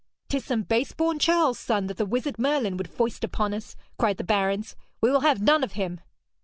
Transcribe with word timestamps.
''Tis 0.29 0.43
some 0.45 0.63
base 0.63 0.93
born 0.93 1.19
churl's 1.19 1.59
son 1.59 1.85
that 1.85 1.97
the 1.97 2.07
wizard 2.07 2.39
Merlin 2.39 2.75
would 2.75 2.89
foist 2.89 3.23
upon 3.23 3.53
us!' 3.53 3.75
cried 3.99 4.17
the 4.17 4.23
barons. 4.23 4.75
'We 4.99 5.11
will 5.11 5.19
have 5.19 5.43
none 5.43 5.63
of 5.63 5.73
him!' 5.73 6.01